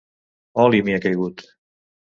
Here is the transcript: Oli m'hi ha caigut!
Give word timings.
Oli 0.63 0.81
m'hi 0.89 0.97
ha 0.97 1.05
caigut! 1.07 1.47